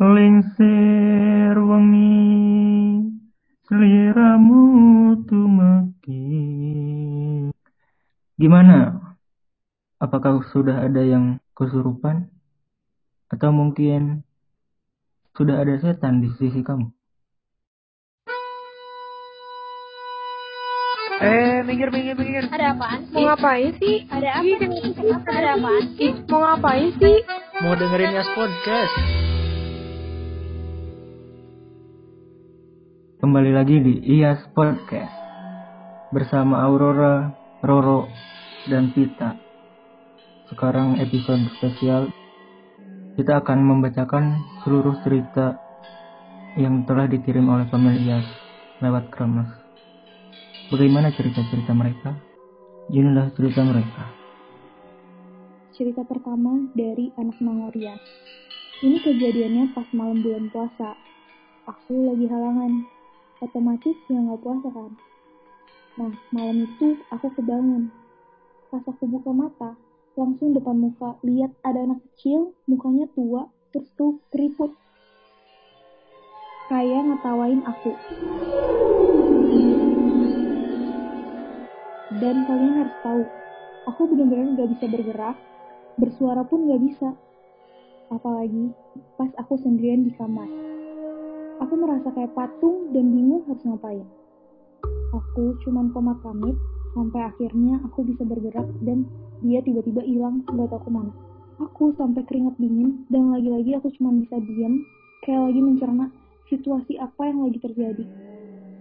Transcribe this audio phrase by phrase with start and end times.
[0.00, 3.04] Lengser wengi
[3.68, 4.64] seliramu
[5.28, 6.24] tumeki.
[8.40, 8.96] Gimana?
[10.00, 12.32] Apakah sudah ada yang kesurupan?
[13.28, 14.24] Atau mungkin
[15.36, 16.88] sudah ada setan di sisi kamu?
[21.20, 22.48] Eh, minggir, minggir, minggir.
[22.48, 23.24] Ada apaan Mau sih?
[23.28, 23.96] ngapain sih?
[24.08, 24.48] Ada apa?
[25.28, 26.08] Ada apaan sih?
[26.08, 27.16] Ih, mau ngapain sih?
[27.60, 29.19] Mau dengerin Yas Podcast?
[33.20, 35.12] Kembali lagi di IAS Podcast
[36.08, 37.28] bersama Aurora,
[37.60, 38.08] Roro,
[38.64, 39.36] dan Pita.
[40.48, 42.08] Sekarang episode spesial
[43.20, 45.52] kita akan membacakan seluruh cerita
[46.56, 48.28] yang telah dikirim oleh pemilik IAS
[48.80, 49.52] lewat Kremes.
[50.72, 52.16] Bagaimana cerita-cerita mereka?
[52.88, 54.16] Inilah cerita mereka.
[55.76, 58.00] Cerita pertama dari anak Mangoria.
[58.80, 60.96] Ini kejadiannya pas malam bulan puasa.
[61.68, 62.99] Aku lagi halangan.
[63.40, 64.92] Otomatis ya nggak puasa kan.
[65.96, 67.88] Nah, malam itu aku kebangun.
[68.68, 69.80] Pas aku buka mata,
[70.14, 74.76] langsung depan muka lihat ada anak kecil, mukanya tua, terus tuh keriput.
[76.68, 77.92] Kayak ngetawain aku.
[82.20, 83.22] Dan kalian harus tahu,
[83.88, 85.36] aku benar-benar gak bisa bergerak,
[85.96, 87.16] bersuara pun gak bisa.
[88.12, 88.74] Apalagi
[89.16, 90.50] pas aku sendirian di kamar.
[91.60, 94.06] Aku merasa kayak patung dan bingung harus ngapain.
[95.12, 96.56] Aku cuman komat pamit
[96.96, 99.04] sampai akhirnya aku bisa bergerak dan
[99.44, 101.12] dia tiba-tiba hilang gak tahu ke mana.
[101.60, 104.80] Aku sampai keringat dingin dan lagi-lagi aku cuma bisa diam
[105.20, 106.08] kayak lagi mencerna
[106.48, 108.04] situasi apa yang lagi terjadi.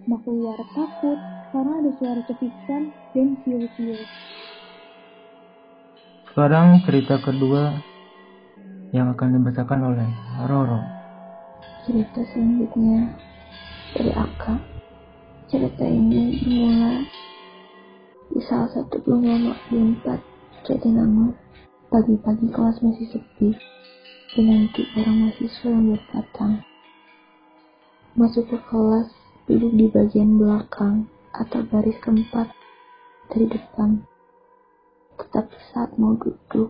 [0.08, 1.20] Mau keluar takut
[1.52, 4.00] karena ada suara cepikan dan siul-siul.
[6.32, 7.76] Sekarang cerita kedua
[8.96, 10.10] yang akan dibacakan oleh
[10.48, 10.99] Roro.
[11.90, 13.18] Cerita selanjutnya
[13.98, 14.62] dari Aka.
[15.50, 17.02] Cerita ini bermula
[18.30, 21.34] di salah satu rumah waktu 4 Jatinangor.
[21.90, 23.58] Pagi-pagi kelas masih sepi,
[24.38, 26.54] dinanti orang mahasiswa yang berdatang.
[28.14, 29.10] Masuk ke kelas,
[29.50, 32.54] duduk di bagian belakang atau baris keempat
[33.34, 34.06] dari depan.
[35.18, 36.70] Tetapi saat mau duduk,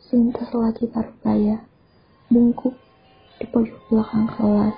[0.00, 1.68] selintas lagi Parubaya
[2.32, 2.87] bungkuk
[3.38, 4.76] di pojok belakang kelas,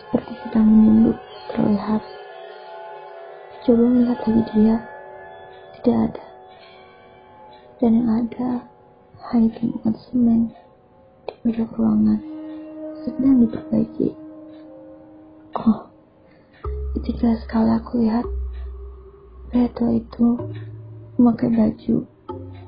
[0.00, 1.18] seperti sedang menunduk
[1.52, 2.00] terlihat.
[3.60, 4.76] Coba melihat lagi dia,
[5.76, 6.24] tidak ada.
[7.80, 8.48] Dan yang ada
[9.28, 10.40] hanya tumpukan semen
[11.28, 12.20] di pojok ruangan,
[13.04, 14.08] sedang diperbaiki.
[15.60, 15.84] Oh,
[16.96, 18.24] itu jelas sekali aku lihat.
[19.50, 20.36] Tua itu
[21.16, 21.96] memakai baju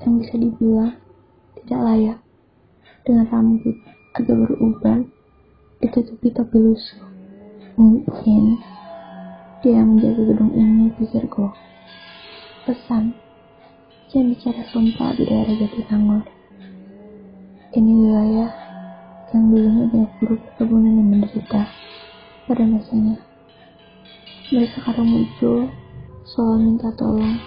[0.03, 0.93] yang bisa dibilang
[1.61, 2.19] tidak layak
[3.05, 3.77] dengan rambut
[4.13, 5.09] agak beruban
[5.81, 7.01] ditutupi topi lusuh.
[7.81, 8.61] Mungkin
[9.65, 11.49] dia menjaga gedung ini pikirku.
[12.69, 13.17] Pesan,
[14.13, 16.25] jangan bicara sumpah di daerah Jatinangor.
[17.73, 18.51] Ini wilayah
[19.33, 21.63] yang dulunya banyak buruh perkebunan yang menderita
[22.45, 23.17] pada masanya.
[24.53, 25.73] Mereka sekarang muncul
[26.29, 27.41] soal minta tolong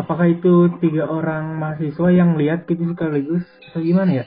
[0.00, 4.24] Apakah itu tiga orang mahasiswa yang lihat gitu sekaligus atau gimana ya?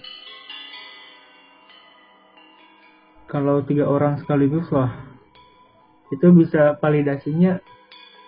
[3.34, 4.94] Kalau tiga orang sekaligus wah
[6.14, 7.58] itu bisa validasinya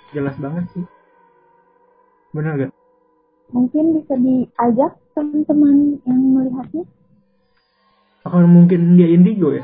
[0.10, 0.82] jelas banget sih.
[2.34, 2.72] Bener gak?
[3.54, 6.90] Mungkin bisa diajak teman-teman yang melihatnya.
[8.26, 9.62] Apa mungkin dia indigo ya?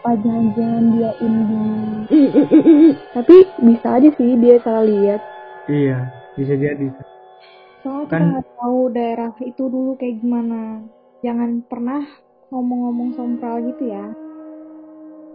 [0.00, 1.42] Apa jangan-jangan dia ini
[3.20, 5.20] Tapi bisa aja sih dia salah lihat.
[5.68, 6.08] Iya,
[6.40, 6.88] bisa jadi.
[7.84, 10.88] Soalnya kita Kan- nggak tahu daerah itu dulu kayak gimana.
[11.20, 12.00] Jangan pernah
[12.48, 14.08] ngomong-ngomong sompral gitu ya.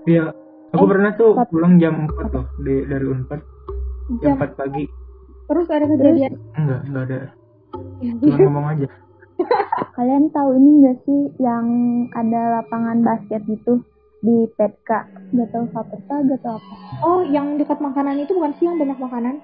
[0.06, 0.30] Iya,
[0.72, 1.50] aku Oh, pernah tuh empat.
[1.50, 3.42] pulang jam 4 loh di, dari Unpad.
[4.16, 4.86] Jam Jam, 4 pagi.
[5.46, 6.32] terus ada kejadian.
[6.56, 7.18] Enggak, enggak ada.
[8.18, 8.88] Cuma ngomong aja.
[9.96, 11.66] Kalian tahu ini nggak sih yang
[12.12, 13.82] ada lapangan basket gitu
[14.22, 15.06] di Petka?
[15.32, 16.74] Gak tahu Faperta, gak tahu apa.
[17.02, 19.36] Oh, yang dekat makanan itu bukan sih yang banyak makanan?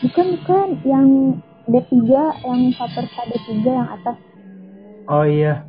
[0.00, 0.68] Bukan, bukan.
[0.84, 1.06] Yang
[1.66, 1.94] D3,
[2.40, 4.16] yang Faperta D3 yang atas.
[5.08, 5.64] Oh iya,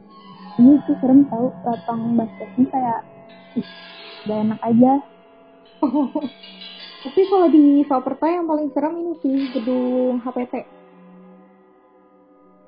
[0.57, 2.99] Ini tuh serem tahu lapangan basketnya kayak
[4.29, 4.93] gak enak aja.
[7.03, 10.53] Tapi kalau di Faperta yang paling serem ini sih gedung HPT.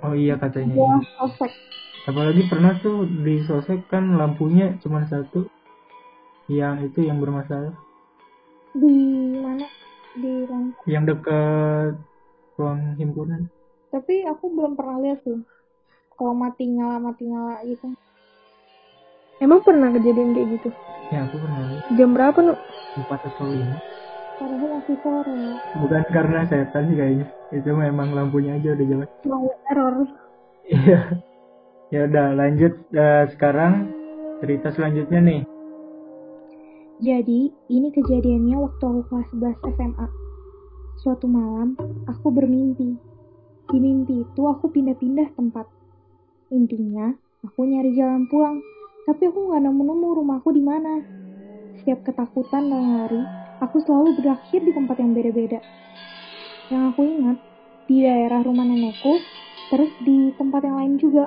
[0.02, 0.74] oh iya katanya.
[0.74, 1.52] Ya, Osek.
[2.10, 5.46] Apalagi pernah tuh di sosek kan lampunya cuma satu.
[6.50, 7.78] Yang itu yang bermasalah.
[8.74, 8.96] Di
[9.38, 9.70] mana?
[10.18, 11.94] Di Lang- Yang dekat
[12.58, 13.46] ruang himpunan.
[13.94, 15.46] Tapi aku belum pernah lihat tuh.
[16.18, 17.94] Kalau mati nyala mati nyala gitu.
[19.42, 20.70] Emang pernah kejadian kayak gitu?
[21.12, 21.60] ya aku pernah
[21.92, 22.56] Jam berapa nu?
[22.96, 23.76] empat atau lima
[24.38, 25.38] Padahal masih sore.
[25.78, 29.96] bukan karena setan sih kayaknya itu memang lampunya aja udah jelek Mau error.
[30.64, 31.00] iya
[31.90, 33.92] ya udah lanjut Eh, sekarang
[34.40, 35.42] cerita selanjutnya nih
[37.02, 40.08] Jadi, ini kejadiannya waktu aku kelas 11 SMA.
[40.96, 41.74] Suatu malam,
[42.06, 42.94] aku bermimpi.
[43.66, 45.66] Di mimpi itu aku pindah-pindah tempat.
[46.50, 47.10] Intinya,
[47.42, 48.62] aku nyari jalan pulang,
[49.06, 51.02] tapi aku nggak nemu-nemu rumahku di mana.
[51.82, 53.22] Setiap ketakutan dalam hari,
[53.62, 55.60] aku selalu berakhir di tempat yang beda-beda.
[56.70, 57.38] Yang aku ingat,
[57.90, 59.18] di daerah rumah nenekku,
[59.74, 61.26] terus di tempat yang lain juga.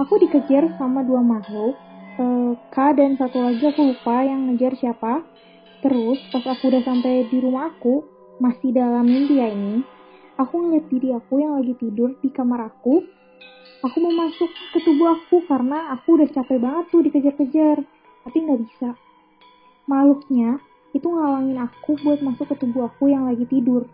[0.00, 1.76] Aku dikejar sama dua makhluk,
[2.16, 5.22] eh, K dan satu lagi aku lupa yang ngejar siapa.
[5.84, 8.04] Terus pas aku udah sampai di rumah aku,
[8.40, 9.84] masih dalam mimpi ya ini,
[10.40, 13.04] aku ngeliat diri aku yang lagi tidur di kamar aku.
[13.80, 17.80] Aku mau masuk ke tubuh aku karena aku udah capek banget tuh dikejar-kejar,
[18.28, 18.92] tapi nggak bisa.
[19.88, 20.60] Makhluknya
[20.92, 23.88] itu ngalangin aku buat masuk ke tubuh aku yang lagi tidur.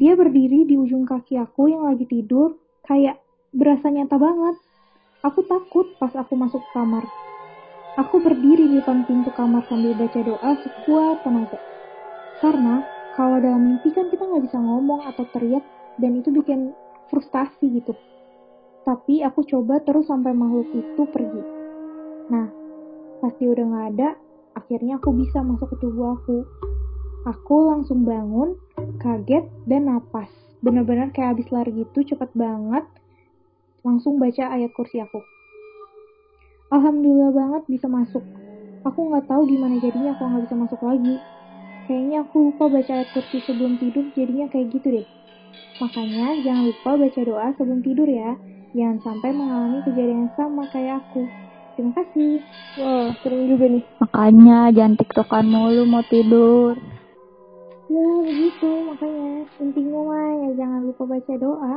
[0.00, 2.56] Dia berdiri di ujung kaki aku yang lagi tidur,
[2.88, 3.20] kayak
[3.52, 4.56] berasa nyata banget.
[5.20, 7.04] Aku takut pas aku masuk ke kamar.
[8.00, 11.60] Aku berdiri di depan pintu kamar sambil baca doa sekuat tenaga.
[12.40, 12.80] Karena
[13.20, 15.60] kalau dalam mimpi kan kita nggak bisa ngomong atau teriak
[16.00, 16.72] dan itu bikin
[17.12, 17.92] frustasi gitu.
[18.84, 21.42] Tapi aku coba terus sampai makhluk itu pergi.
[22.32, 22.48] Nah,
[23.20, 24.08] pasti udah nggak ada,
[24.56, 26.44] akhirnya aku bisa masuk ke tubuh aku.
[27.28, 28.56] Aku langsung bangun,
[28.96, 30.32] kaget, dan napas.
[30.64, 32.84] Bener-bener kayak habis lari gitu, cepet banget.
[33.84, 35.20] Langsung baca ayat kursi aku.
[36.72, 38.24] Alhamdulillah banget bisa masuk.
[38.86, 41.20] Aku nggak tahu gimana jadinya kalau nggak bisa masuk lagi.
[41.84, 45.06] Kayaknya aku lupa baca ayat kursi sebelum tidur, jadinya kayak gitu deh.
[45.82, 48.38] Makanya jangan lupa baca doa sebelum tidur ya.
[48.70, 51.26] Jangan sampai mengalami kejadian yang sama kayak aku.
[51.74, 52.32] Terima kasih.
[52.76, 53.84] Wah, serem juga nih.
[53.98, 56.74] Makanya jangan tiktokan mulu mau tidur.
[57.86, 59.28] Ya begitu, makanya
[59.58, 61.74] intinya mah ya jangan lupa baca doa.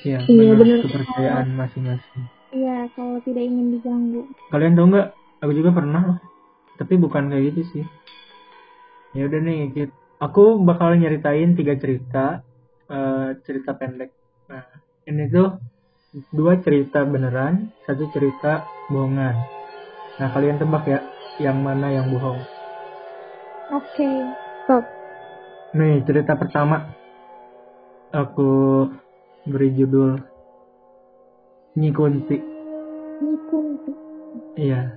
[0.00, 0.78] ya Iya, menurut bener.
[0.80, 4.24] kepercayaan masing-masing Iya, kalau tidak ingin diganggu.
[4.48, 5.08] kalian tahu nggak
[5.38, 6.18] aku juga pernah loh
[6.74, 7.84] tapi bukan kayak gitu sih
[9.12, 9.90] ya udah nih Kit.
[10.16, 12.40] aku bakal nyeritain tiga cerita
[12.88, 14.16] eh, cerita pendek
[14.46, 14.64] nah
[15.10, 15.58] ini tuh
[16.30, 19.34] dua cerita beneran satu cerita bohongan
[20.22, 21.02] nah kalian tebak ya
[21.42, 22.38] yang mana yang bohong
[23.70, 24.10] Oke,
[24.66, 24.82] Stop.
[25.78, 26.90] nih cerita pertama
[28.10, 28.86] aku
[29.46, 30.18] beri judul
[31.78, 32.34] Nyi kunti.
[34.58, 34.90] Iya,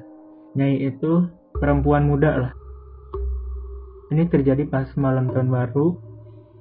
[0.58, 2.54] Nyai itu perempuan muda lah.
[4.10, 5.94] Ini terjadi pas malam tahun baru.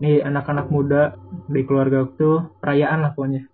[0.03, 1.15] Nih anak-anak muda
[1.47, 3.47] di keluarga tuh perayaan lah pokoknya.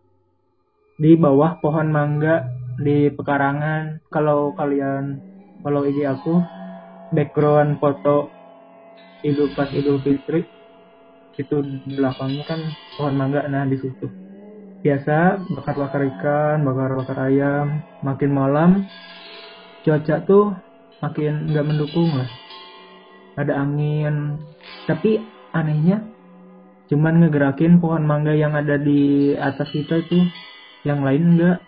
[0.96, 2.48] Di bawah pohon mangga
[2.80, 4.00] di pekarangan.
[4.08, 5.20] Kalau kalian
[5.60, 6.40] follow IG aku,
[7.12, 8.32] background foto
[9.20, 10.46] Idul pas Idul Fitri
[11.38, 11.56] itu
[11.94, 12.60] belakangnya kan
[12.98, 14.10] pohon mangga nah di situ
[14.78, 17.82] biasa bakar-bakar ikan, bakar-bakar ayam.
[18.02, 18.70] Makin malam,
[19.82, 20.54] cuaca tuh
[21.02, 22.30] makin nggak mendukung lah.
[23.38, 24.38] Ada angin,
[24.86, 25.22] tapi
[25.54, 26.02] anehnya
[26.88, 30.24] cuman ngegerakin pohon mangga yang ada di atas kita tuh,
[30.82, 31.58] yang lain enggak.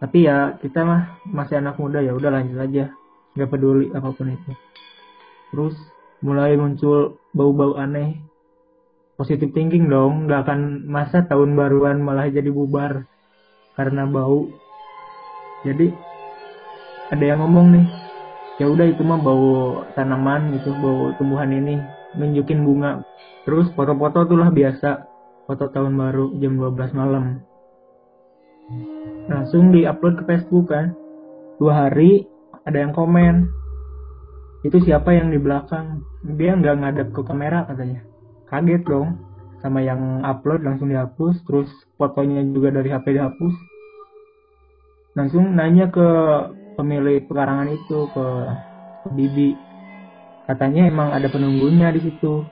[0.00, 2.84] Tapi ya kita mah masih anak muda ya udah lanjut aja,
[3.36, 4.52] nggak peduli apa pun itu.
[5.50, 5.76] Terus
[6.20, 8.18] mulai muncul bau-bau aneh.
[9.20, 10.24] Positive thinking dong.
[10.24, 13.04] Nggak akan masa tahun baruan malah jadi bubar.
[13.76, 14.48] Karena bau.
[15.60, 15.92] Jadi
[17.10, 17.86] ada yang ngomong nih
[18.62, 21.82] ya udah itu mah bau tanaman gitu bau tumbuhan ini
[22.16, 23.04] nunjukin bunga.
[23.46, 25.06] Terus foto-foto tuh lah biasa.
[25.46, 27.42] Foto tahun baru jam 12 malam.
[29.26, 30.94] Langsung diupload ke Facebook kan.
[31.58, 32.26] Dua hari
[32.66, 33.50] ada yang komen.
[34.62, 36.04] Itu siapa yang di belakang?
[36.36, 38.00] Dia nggak ngadep ke kamera katanya.
[38.50, 39.18] Kaget dong.
[39.60, 41.42] Sama yang upload langsung dihapus.
[41.44, 43.54] Terus fotonya juga dari HP dihapus.
[45.18, 46.08] Langsung nanya ke
[46.78, 48.26] pemilik pekarangan itu ke,
[49.04, 49.69] ke Bibi
[50.50, 52.42] katanya emang ada penunggunya di situ.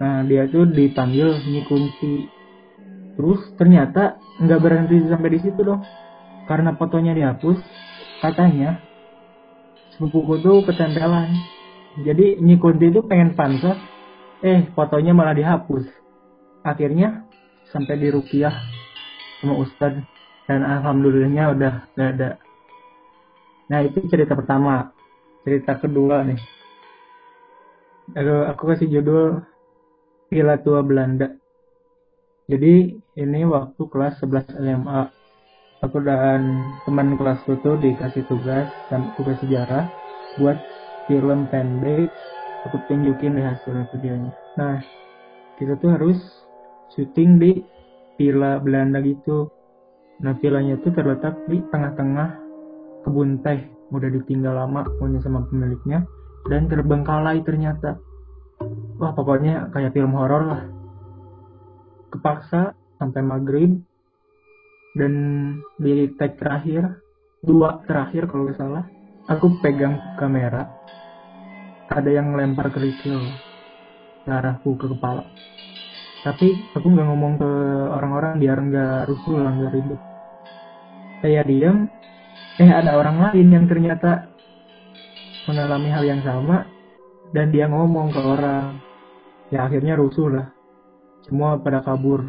[0.00, 2.24] Nah dia tuh dipanggil Nyi Kunti.
[3.12, 5.84] Terus ternyata nggak berhenti sampai di situ dong.
[6.48, 7.60] Karena fotonya dihapus
[8.24, 8.80] katanya
[9.92, 11.28] sepupuku tuh ketempelan.
[12.00, 13.76] Jadi Nyi Kunti itu pengen pansos
[14.40, 15.84] eh fotonya malah dihapus.
[16.64, 17.28] Akhirnya
[17.68, 18.56] sampai di rukiah
[19.44, 20.08] sama Ustadz.
[20.42, 22.30] Dan alhamdulillahnya udah gak ada.
[23.68, 24.90] Nah itu cerita pertama.
[25.46, 26.61] Cerita kedua nih
[28.10, 29.46] Aduh, aku kasih judul
[30.26, 31.30] Villa Tua Belanda.
[32.50, 35.02] Jadi ini waktu kelas 11 SMA
[35.86, 39.86] aku dan teman kelasku tuh dikasih tugas dan tugas sejarah
[40.42, 40.58] buat
[41.06, 42.10] film pendek
[42.66, 44.34] aku tunjukin deh hasil videonya.
[44.58, 44.82] Nah
[45.62, 46.18] kita tuh harus
[46.90, 47.62] syuting di
[48.18, 49.46] villa Belanda gitu.
[50.26, 52.28] Nah villanya tuh terletak di tengah-tengah
[53.06, 53.62] kebun teh.
[53.94, 56.02] Udah ditinggal lama punya sama pemiliknya
[56.46, 57.98] dan terbengkalai ternyata.
[58.98, 60.62] Wah pokoknya kayak film horor lah.
[62.14, 63.82] Kepaksa sampai maghrib.
[64.92, 65.14] Dan
[65.80, 67.00] di tag terakhir
[67.40, 68.84] dua terakhir kalau nggak salah
[69.26, 70.68] aku pegang kamera.
[71.88, 73.20] Ada yang lempar kerikil
[74.24, 75.24] ke arahku ke kepala.
[76.22, 77.50] Tapi aku nggak ngomong ke
[77.88, 80.00] orang-orang biar nggak rusuh lah nggak ribut
[81.22, 81.86] saya diam
[82.58, 84.31] eh ada orang lain yang ternyata
[85.48, 86.66] mengalami hal yang sama
[87.34, 88.78] dan dia ngomong ke orang.
[89.52, 90.46] Ya akhirnya rusuh lah.
[91.28, 92.24] Semua pada kabur.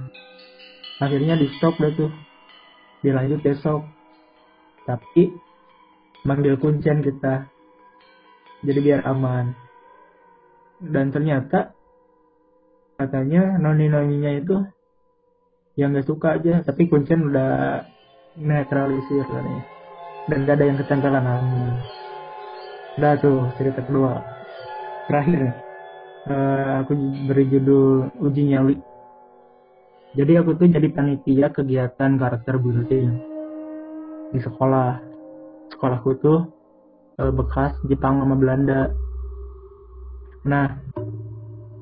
[1.00, 2.12] Akhirnya di stop dah tuh.
[3.03, 3.84] Dilanjut besok.
[4.84, 5.32] Tapi
[6.27, 7.48] manggil kuncen kita.
[8.63, 9.55] Jadi biar aman.
[10.84, 11.75] Dan ternyata
[13.00, 14.55] katanya noni noninya itu
[15.79, 16.63] yang nggak suka aja.
[16.63, 17.84] Tapi kuncen udah
[18.39, 19.25] netralisir
[20.25, 21.75] dan gak ada yang ketempelan amin
[22.98, 24.22] udah tuh cerita kedua.
[25.10, 25.50] Terakhir
[26.30, 26.94] uh, aku
[27.26, 28.76] beri judul uji nyali.
[30.14, 33.18] Jadi aku tuh jadi panitia kegiatan karakter building
[34.30, 35.02] di sekolah.
[35.74, 36.46] Sekolahku tuh
[37.18, 38.94] eh, bekas Jepang sama Belanda.
[40.46, 40.78] Nah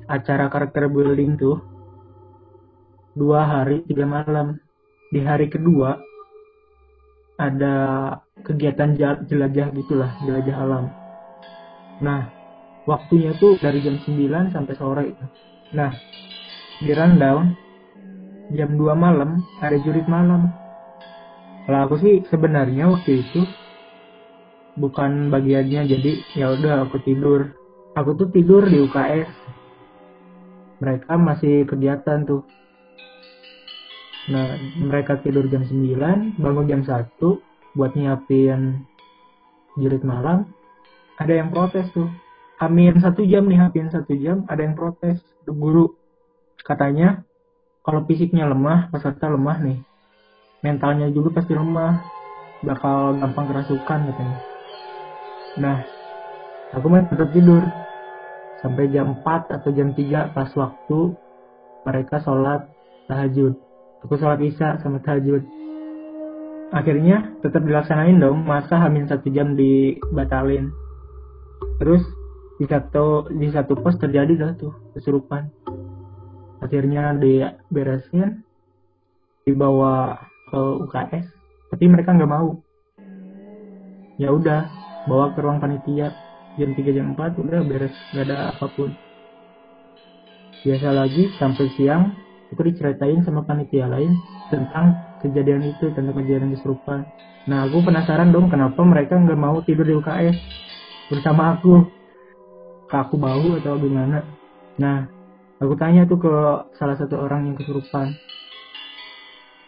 [0.08, 1.60] acara karakter building tuh
[3.12, 4.56] dua hari tiga malam.
[5.12, 6.00] Di hari kedua
[7.36, 7.76] ada
[8.48, 8.96] kegiatan
[9.28, 11.01] jelajah gitulah jelajah alam
[12.02, 12.26] nah
[12.84, 15.06] waktunya tuh dari jam 9 sampai sore
[15.70, 15.94] nah
[16.82, 17.54] di rundown
[18.52, 20.52] jam 2 malam ada jurit malam.
[21.64, 23.46] Kalau aku sih sebenarnya waktu itu
[24.76, 27.54] bukan bagiannya jadi ya udah aku tidur.
[27.92, 29.28] Aku tuh tidur di UKS
[30.80, 32.42] mereka masih kegiatan tuh.
[34.32, 38.84] Nah mereka tidur jam 9 bangun jam 1 buat nyiapin
[39.80, 40.50] jurit malam
[41.22, 42.10] ada yang protes tuh.
[42.58, 45.22] Amin satu jam nih hampir satu jam ada yang protes.
[45.46, 45.94] Guru
[46.62, 47.22] katanya
[47.82, 49.78] kalau fisiknya lemah peserta lemah nih
[50.62, 51.98] mentalnya juga pasti lemah
[52.62, 54.38] bakal gampang kerasukan katanya.
[55.58, 55.78] Nah
[56.74, 57.62] aku main tetap tidur.
[58.62, 60.98] Sampai jam 4 atau jam 3 pas waktu
[61.82, 62.70] mereka sholat
[63.10, 63.58] tahajud.
[64.06, 65.42] Aku sholat isya sama tahajud.
[66.70, 70.70] Akhirnya tetap dilaksanain dong masa hamil satu jam dibatalin
[71.82, 72.06] terus
[72.62, 75.50] di satu di satu pos terjadi dah tuh kesurupan.
[76.62, 78.46] Akhirnya diberesin
[79.42, 80.14] dibawa
[80.46, 81.26] ke UKS
[81.74, 82.54] tapi mereka nggak mau.
[84.14, 84.70] Ya udah
[85.10, 86.14] bawa ke ruang panitia.
[86.60, 88.94] Jam 3 jam 4 udah beres nggak ada apa pun.
[90.62, 92.14] Biasa lagi sampai siang
[92.54, 94.14] itu diceritain sama panitia lain
[94.52, 97.08] tentang kejadian itu tentang kejadian kesurupan.
[97.48, 100.36] Nah aku penasaran dong kenapa mereka nggak mau tidur di UKS
[101.12, 101.84] bersama aku.
[102.88, 104.24] Ke aku bau atau gimana?
[104.80, 105.04] Nah
[105.60, 106.32] aku tanya tuh ke
[106.80, 108.16] salah satu orang yang kesurupan.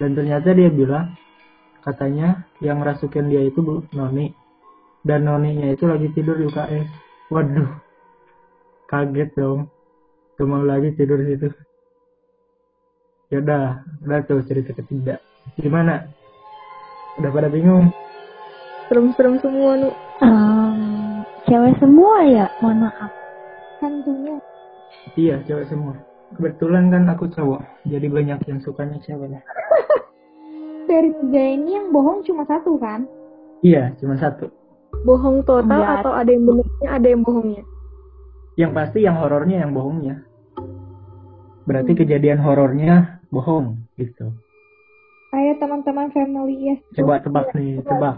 [0.01, 1.13] Dan ternyata dia bilang
[1.85, 4.33] katanya yang rasukin dia itu bu noni.
[5.05, 6.89] Dan noninya itu lagi tidur di UKS
[7.29, 7.69] waduh
[8.89, 9.69] kaget dong.
[10.41, 11.49] Cuma lagi tidur di situ.
[13.33, 15.21] Ya udah udah tuh cerita ketiga.
[15.61, 16.09] Gimana?
[17.21, 17.93] Udah pada bingung?
[18.91, 19.91] Serem-serem semua nu.
[20.23, 20.54] Um,
[21.45, 23.11] cewek semua ya, mohon maaf.
[23.79, 24.37] Hantunya.
[25.15, 25.93] iya cewek semua
[26.35, 29.45] kebetulan kan aku cowok jadi banyak yang sukanya cewek lah
[30.89, 33.05] Dari tiga ini yang bohong cuma satu kan?
[33.61, 34.49] iya cuma satu
[35.05, 36.01] bohong total Enggak.
[36.01, 37.63] atau ada yang benernya ada yang bohongnya
[38.57, 40.25] yang pasti yang horornya yang bohongnya
[41.65, 44.33] berarti kejadian horornya bohong gitu
[45.29, 46.77] Kayak teman-teman family ya.
[46.95, 48.17] coba tebak nih tebak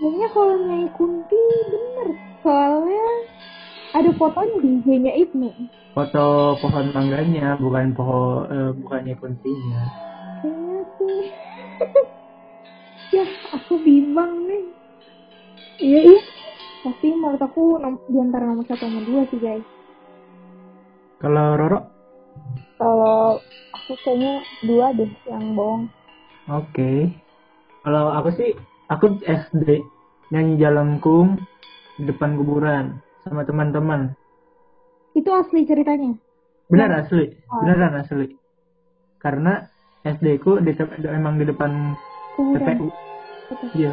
[0.00, 2.08] Kayaknya kalau Nyai Kunti bener.
[2.40, 3.04] Soalnya
[3.92, 5.50] ada fotonya di IG-nya Ibnu.
[5.90, 6.26] foto
[6.56, 9.80] pohon mangganya bukan pohon eh, bukannya kuntinya
[10.40, 11.20] Kayaknya sih.
[13.18, 14.64] ya, aku bimbang nih.
[15.82, 16.20] iya iya
[16.80, 19.66] Tapi menurut aku nom- di antara nomor satu nomor dua sih guys.
[21.18, 21.80] kalau Roro
[22.78, 23.36] Kalau
[23.76, 25.90] aku kayaknya dua deh yang bohong.
[26.48, 27.12] Oke.
[27.82, 28.56] Kalau aku sih,
[28.90, 29.80] aku SD
[30.34, 31.38] nyanyi jalangkung
[31.96, 34.14] di depan kuburan sama teman-teman.
[35.14, 36.18] Itu asli ceritanya.
[36.70, 38.34] Benar asli, beneran asli.
[39.22, 39.66] Karena
[40.06, 40.72] SD ku di,
[41.06, 41.94] emang di depan
[42.34, 42.66] kuburan.
[42.66, 42.88] TPU
[43.74, 43.92] iya.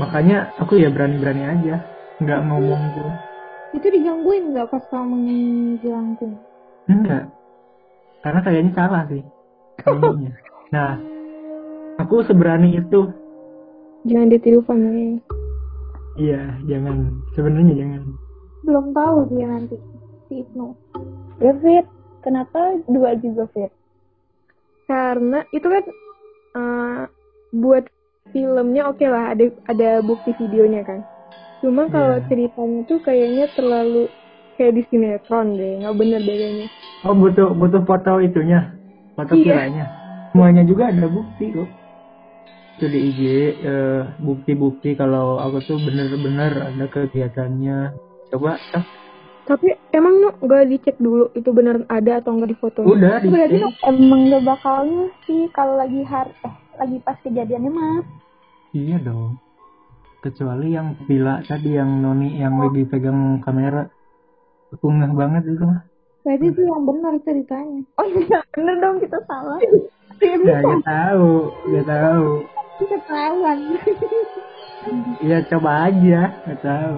[0.00, 1.76] Makanya aku ya berani-berani aja
[2.16, 3.12] nggak ngomong gue
[3.76, 6.36] Itu digangguin nggak pas kamu nyanyi jelangkung?
[6.88, 7.28] enggak.
[8.24, 9.22] Karena kayaknya salah sih.
[10.72, 10.96] Nah
[12.00, 13.12] aku seberani itu
[14.02, 15.22] Jangan ditiru family.
[16.14, 18.02] iya jangan sebenarnya jangan
[18.62, 19.80] Belum tahu dia nanti
[20.28, 20.76] si Ibnu.
[21.40, 21.86] Ya Fit,
[22.20, 23.72] kenapa dua juga Fit?
[24.84, 25.84] Karena itu kan
[26.52, 27.02] eh,
[27.52, 27.84] buat
[28.30, 31.00] filmnya oke lah ada ada bukti videonya kan.
[31.58, 32.26] Cuma kalau Iya.
[32.28, 34.10] ceritanya tuh kayaknya terlalu
[34.54, 36.66] kayak di sinetron deh, nggak bener deh kayaknya.
[37.02, 38.68] oh butuh butuh foto itunya
[39.14, 39.42] foto Iya.
[39.42, 39.84] kiranya
[40.30, 41.66] semuanya juga ada bukti kok
[42.82, 43.22] itu di IG
[43.62, 47.94] eh, bukti-bukti kalau aku tuh bener-bener ada kegiatannya
[48.34, 48.82] coba cek.
[49.46, 52.82] Tapi emang no nggak dicek dulu itu beneran ada atau nggak di foto?
[52.82, 58.02] udah di Berarti emang gak bakalnya sih kalau lagi har eh lagi pas kejadiannya mah.
[58.74, 59.38] iya dong
[60.26, 63.86] kecuali yang villa tadi yang noni yang lagi pegang kamera
[64.74, 65.86] aku ngeh banget itu mah
[66.26, 67.82] Berarti itu yang benar ceritanya.
[67.94, 69.58] Oh iya bener dong kita salah.
[70.18, 71.30] ya gak tahu
[71.70, 72.26] gak tahu
[72.82, 73.58] Itu ketahuan.
[75.22, 76.94] ya coba aja gak tahu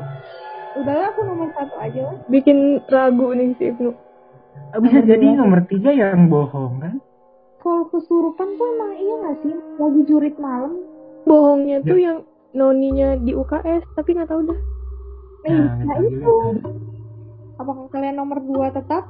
[0.74, 2.16] Udahlah aku nomor satu aja lah.
[2.26, 2.56] Bikin
[2.88, 3.92] ragu nih si Ibnu.
[4.80, 6.96] bisa jadi nomor tiga yang bohong kan
[7.60, 9.54] Kalau kesurupan tuh emang iya nggak sih?
[9.76, 10.72] Lagi jurit malam.
[11.22, 12.04] Bohongnya tuh Ya.
[12.10, 12.18] yang
[12.52, 14.60] noninya di UKS tapi nggak tahu dah.
[15.44, 16.24] Eh, Nah, nah gitu itu.
[16.24, 16.70] juga.
[17.54, 19.04] Apakah kalian nomor dua tetap?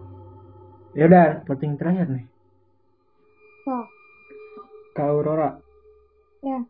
[0.93, 2.23] ya udah voting terakhir nih
[3.62, 3.75] So,
[4.93, 5.59] Kak Aurora
[6.44, 6.60] ya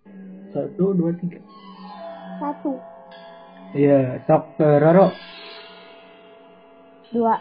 [0.54, 1.43] satu dua tiga
[2.38, 2.78] satu.
[3.75, 5.11] iya sok ke Roro
[7.14, 7.38] Dua.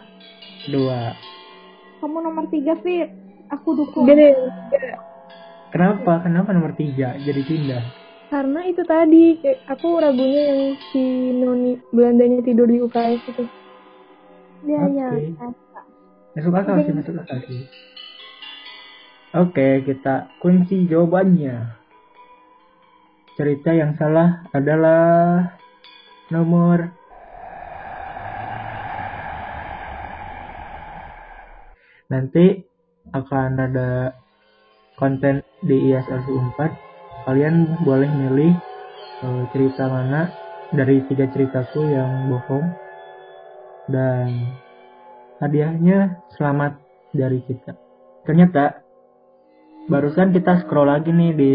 [0.70, 1.18] dua
[1.98, 3.10] Kamu nomor tiga Fit.
[3.50, 4.06] Aku dukung.
[4.06, 4.36] Deh,
[5.74, 7.82] kenapa kenapa nomor tiga jadi pindah
[8.30, 9.38] karena itu tadi
[9.70, 11.02] aku ragunya yang si
[11.38, 13.44] noni Belandanya tidur di UKS itu.
[14.64, 14.96] Oke.
[14.96, 15.10] ya.
[16.34, 17.62] masuk akal sih masuk akal sih
[19.36, 21.83] oke kita kunci jawabannya
[23.34, 25.54] cerita yang salah adalah
[26.30, 26.94] nomor
[32.08, 32.62] nanti
[33.10, 34.14] akan ada
[34.94, 36.84] konten di ISL 4
[37.24, 38.52] kalian boleh milih
[39.24, 40.44] eh, cerita mana
[40.74, 42.66] dari tiga ceritaku yang bohong.
[43.84, 44.56] Dan
[45.38, 46.80] hadiahnya selamat
[47.12, 47.76] dari kita.
[48.24, 48.80] Ternyata
[49.92, 51.52] barusan kita scroll lagi nih di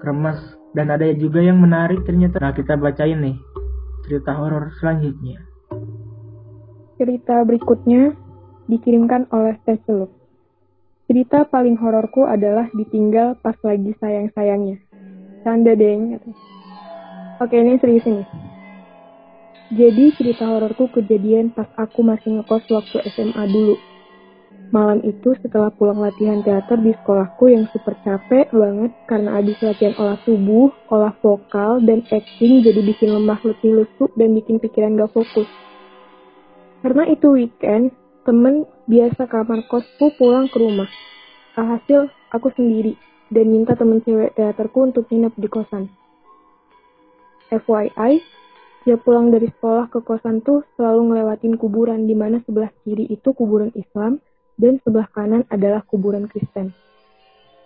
[0.00, 0.40] kremes
[0.72, 3.36] dan ada juga yang menarik ternyata nah kita bacain nih
[4.08, 5.52] cerita horor selanjutnya
[7.02, 8.14] Cerita berikutnya
[8.70, 10.14] dikirimkan oleh Teh Celup.
[11.10, 14.78] Cerita paling hororku adalah ditinggal pas lagi sayang-sayangnya.
[15.42, 16.22] Canda deng.
[17.42, 18.22] Oke ini serius ini.
[19.74, 23.74] Jadi cerita hororku kejadian pas aku masih ngekos waktu SMA dulu.
[24.72, 29.92] Malam itu setelah pulang latihan teater di sekolahku yang super capek banget karena abis latihan
[30.00, 35.12] olah tubuh, olah vokal, dan acting jadi bikin lemah letih lesu dan bikin pikiran gak
[35.12, 35.44] fokus.
[36.80, 37.92] Karena itu weekend,
[38.24, 40.88] temen biasa kamar kosku pulang ke rumah.
[41.52, 42.96] Alhasil, aku sendiri
[43.28, 45.84] dan minta temen cewek teaterku untuk nginep di kosan.
[47.52, 48.24] FYI,
[48.88, 53.36] dia pulang dari sekolah ke kosan tuh selalu ngelewatin kuburan di mana sebelah kiri itu
[53.36, 54.16] kuburan Islam
[54.60, 56.72] dan sebelah kanan adalah kuburan Kristen.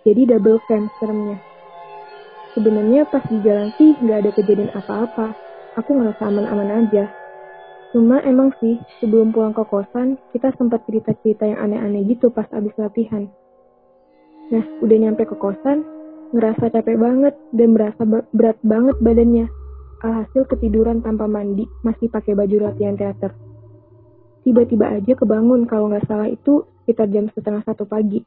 [0.07, 1.37] Jadi double fam seremnya.
[2.55, 5.35] Sebenarnya pas di jalan sih nggak ada kejadian apa-apa.
[5.77, 7.05] Aku ngerasa aman-aman aja.
[7.93, 12.73] Cuma emang sih, sebelum pulang ke kosan, kita sempat cerita-cerita yang aneh-aneh gitu pas abis
[12.75, 13.29] latihan.
[14.51, 15.85] Nah, udah nyampe ke kosan,
[16.35, 18.01] ngerasa capek banget dan berasa
[18.35, 19.47] berat banget badannya.
[20.03, 23.31] Alhasil ketiduran tanpa mandi, masih pakai baju latihan teater.
[24.43, 28.23] Tiba-tiba aja kebangun kalau nggak salah itu sekitar jam setengah satu pagi.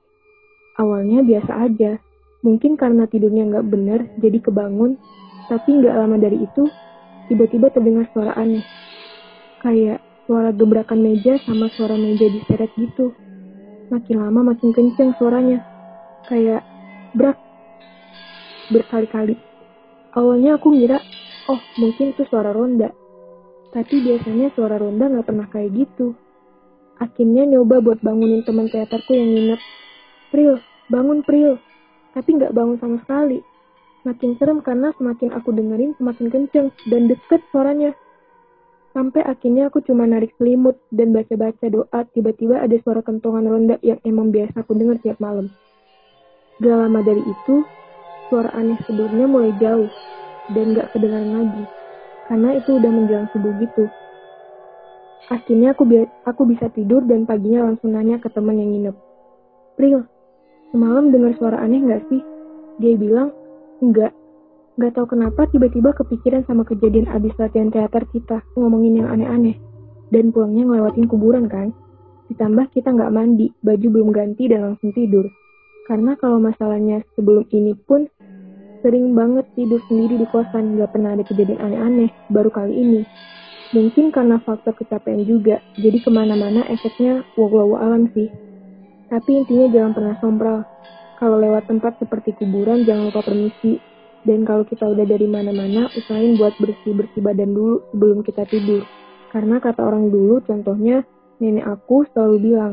[0.77, 1.96] Awalnya biasa aja,
[2.44, 5.01] mungkin karena tidurnya nggak bener jadi kebangun,
[5.49, 6.68] tapi nggak lama dari itu,
[7.33, 8.61] tiba-tiba terdengar suara aneh
[9.61, 13.12] kayak suara gebrakan meja sama suara meja diseret gitu.
[13.92, 15.61] Makin lama makin kenceng suaranya.
[16.27, 16.64] Kayak
[17.12, 17.37] brak.
[18.70, 19.37] Berkali-kali.
[20.14, 20.99] Awalnya aku ngira,
[21.51, 22.90] oh mungkin itu suara ronda.
[23.70, 26.14] Tapi biasanya suara ronda nggak pernah kayak gitu.
[27.00, 29.60] Akhirnya nyoba buat bangunin teman teaterku yang nginep.
[30.28, 30.60] Pril,
[30.92, 31.56] bangun Pril.
[32.12, 33.40] Tapi nggak bangun sama sekali.
[34.04, 37.96] Makin serem karena semakin aku dengerin semakin kenceng dan deket suaranya.
[38.90, 44.02] Sampai akhirnya aku cuma narik selimut dan baca-baca doa, tiba-tiba ada suara kentongan ronda yang
[44.02, 45.46] emang biasa aku dengar tiap malam.
[46.58, 47.62] Gak lama dari itu,
[48.28, 49.86] suara aneh sebelumnya mulai jauh
[50.52, 51.64] dan gak kedengaran lagi.
[52.26, 53.84] Karena itu udah menjelang subuh gitu.
[55.28, 58.96] Akhirnya aku, bi aku bisa tidur dan paginya langsung nanya ke teman yang nginep.
[59.76, 60.00] Pril,
[60.72, 62.22] semalam dengar suara aneh gak sih?
[62.80, 63.35] Dia bilang,
[63.85, 64.16] enggak.
[64.80, 69.61] Gak tahu kenapa tiba-tiba kepikiran sama kejadian abis latihan teater kita ngomongin yang aneh-aneh.
[70.09, 71.70] Dan pulangnya ngelewatin kuburan kan?
[72.30, 75.26] Ditambah kita nggak mandi, baju belum ganti dan langsung tidur.
[75.90, 78.06] Karena kalau masalahnya sebelum ini pun
[78.87, 83.00] sering banget tidur sendiri di kosan, nggak pernah ada kejadian aneh-aneh, baru kali ini.
[83.70, 88.26] Mungkin karena faktor kecapean juga, jadi ke mana-mana efeknya wow alam sih.
[89.06, 90.59] Tapi intinya jangan pernah sombral.
[91.22, 93.78] Kalau lewat tempat seperti kuburan jangan lupa permisi.
[94.20, 98.85] Dan kalau kita udah dari mana-mana, usahain buat bersih-bersih badan dulu sebelum kita tidur.
[99.33, 101.06] Karena kata orang dulu, contohnya
[101.40, 102.72] nenek aku selalu bilang,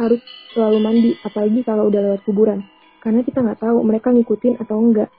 [0.00, 0.22] harus
[0.56, 2.64] selalu mandi, apalagi kalau udah lewat kuburan.
[3.04, 5.10] Karena kita nggak tahu mereka ngikutin atau enggak.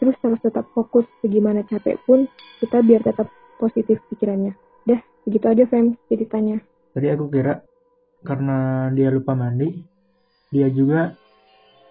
[0.00, 2.24] Terus harus tetap fokus, segimana capek pun,
[2.64, 3.28] kita biar tetap
[3.60, 4.56] positif pikirannya.
[4.88, 6.64] Dah, begitu aja Fem ceritanya.
[6.96, 7.60] Tadi aku kira
[8.24, 9.84] karena dia lupa mandi,
[10.48, 11.12] dia juga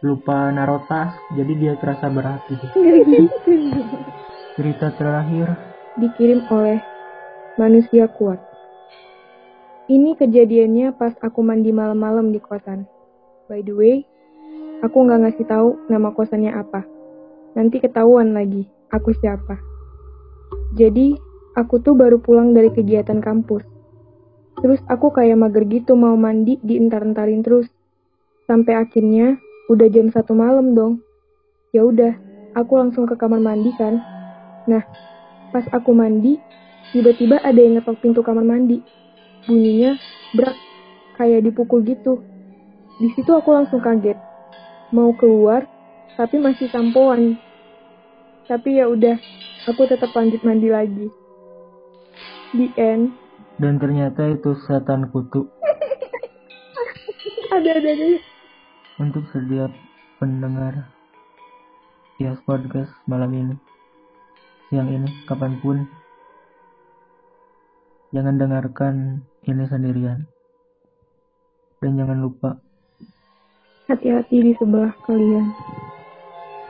[0.01, 2.65] lupa naruh tas, jadi dia terasa berat gitu.
[4.57, 6.79] Cerita terakhir dikirim oleh
[7.59, 8.39] manusia kuat.
[9.91, 12.87] Ini kejadiannya pas aku mandi malam-malam di kosan.
[13.51, 13.95] By the way,
[14.79, 16.87] aku nggak ngasih tahu nama kosannya apa.
[17.57, 19.59] Nanti ketahuan lagi aku siapa.
[20.77, 21.17] Jadi,
[21.59, 23.67] aku tuh baru pulang dari kegiatan kampus.
[24.63, 27.67] Terus aku kayak mager gitu mau mandi dientar-entarin terus.
[28.47, 29.35] Sampai akhirnya
[29.67, 31.03] udah jam satu malam dong.
[31.75, 32.15] Ya udah,
[32.55, 33.99] aku langsung ke kamar mandi kan.
[34.65, 34.83] Nah,
[35.53, 36.39] pas aku mandi,
[36.89, 38.81] Tiba-tiba ada yang ngetok pintu kamar mandi.
[39.45, 39.93] Bunyinya
[40.33, 40.57] berat,
[41.21, 42.25] kayak dipukul gitu.
[42.97, 44.17] Di situ aku langsung kaget.
[44.89, 45.69] Mau keluar,
[46.17, 47.37] tapi masih sampoan.
[48.49, 49.21] Tapi ya udah,
[49.69, 51.07] aku tetap lanjut mandi lagi.
[52.53, 53.13] Di end.
[53.59, 55.45] Dan ternyata itu setan kutu.
[57.55, 58.07] ada ada ada.
[58.99, 59.71] Untuk setiap
[60.17, 60.89] pendengar
[62.19, 63.55] Yes Podcast malam ini,
[64.67, 65.87] siang ini, kapan pun
[68.09, 70.25] Jangan dengarkan ini sendirian.
[71.77, 72.57] Dan jangan lupa
[73.85, 75.45] hati-hati di sebelah kalian.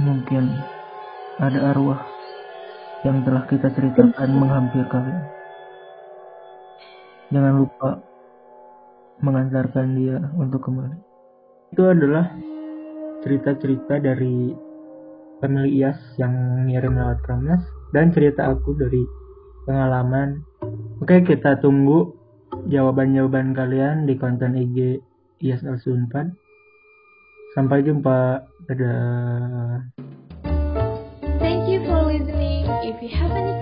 [0.04, 0.44] Mungkin
[1.40, 2.04] ada arwah
[3.08, 5.39] yang telah kita ceritakan menghampiri kalian.
[7.30, 7.90] Jangan lupa
[9.22, 10.98] mengantarkan dia untuk kembali.
[11.74, 12.34] Itu adalah
[13.22, 14.54] cerita-cerita dari
[15.38, 17.62] family Ias yang ngirim lewat Kramas
[17.94, 19.04] dan cerita aku dari
[19.68, 20.42] pengalaman
[21.00, 22.12] Oke, kita tunggu
[22.68, 25.00] jawaban-jawaban kalian di konten IG
[25.40, 26.36] ISL Sunpan.
[27.56, 28.44] Sampai jumpa.
[28.68, 29.96] Dadah.
[31.40, 32.68] Thank you for listening.
[32.84, 33.59] If you have any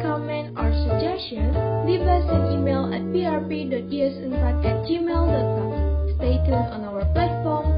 [1.17, 6.13] leave us an email at brp.isunpad at gmail.com.
[6.17, 7.76] Stay tuned on our platform